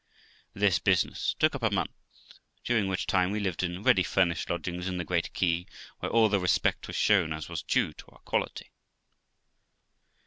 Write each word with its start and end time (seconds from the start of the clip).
This 0.55 0.79
business 0.79 1.35
took 1.37 1.53
up 1.53 1.61
a 1.61 1.69
month, 1.69 1.91
during 2.63 2.87
which 2.87 3.05
time 3.05 3.29
we 3.29 3.39
lived 3.39 3.61
in 3.61 3.73
402 3.73 3.77
THE 3.77 3.77
LIFE 3.77 3.83
OF 3.83 3.85
ROXANA 4.17 4.23
ready 4.25 4.29
furnished 4.33 4.49
lodgings 4.49 4.89
on 4.89 4.97
the 4.97 5.03
Great 5.05 5.31
Quay, 5.33 5.67
where 5.99 6.11
all 6.11 6.27
the 6.27 6.39
respect 6.39 6.87
was 6.87 6.95
shown 6.95 7.31
us 7.31 7.43
as 7.45 7.49
was 7.49 7.61
due 7.61 7.93
to 7.93 8.07
our 8.07 8.19
quality. 8.21 8.71